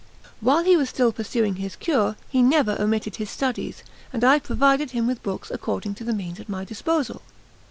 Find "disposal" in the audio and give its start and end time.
6.65-7.21